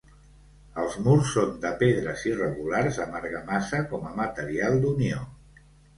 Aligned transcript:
Els 0.83 0.93
murs 1.07 1.27
són 1.33 1.51
de 1.65 1.71
pedres 1.83 2.25
irregulars 2.29 2.97
amb 3.05 3.19
argamassa 3.21 3.83
com 3.93 4.09
a 4.09 4.15
material 4.23 4.81
d'unió. 4.87 5.21